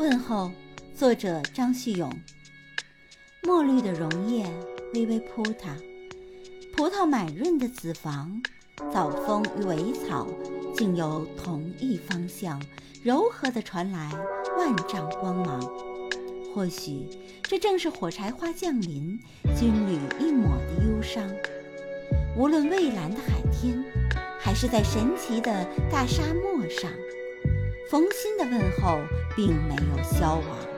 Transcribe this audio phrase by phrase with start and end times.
[0.00, 0.50] 问候，
[0.96, 2.10] 作者张旭勇。
[3.42, 4.46] 墨绿的榕叶
[4.94, 5.76] 微微扑它，
[6.74, 8.42] 葡萄满润的子房，
[8.90, 10.26] 早风与苇草
[10.74, 12.58] 竟由同一方向
[13.02, 14.10] 柔和地传来
[14.56, 15.60] 万丈光芒。
[16.54, 17.06] 或许
[17.42, 19.20] 这正是火柴花降临，
[19.54, 21.30] 军旅一抹的忧伤。
[22.38, 23.84] 无论蔚蓝的海天，
[24.40, 26.90] 还是在神奇的大沙漠上，
[27.90, 29.00] 冯鑫的问候
[29.34, 30.69] 并没有消亡。